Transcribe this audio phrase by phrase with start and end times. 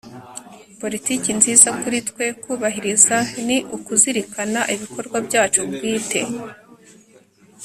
[0.81, 6.21] politiki nziza kuri twe kubahiriza ni ukuzirikana ibikorwa byacu bwite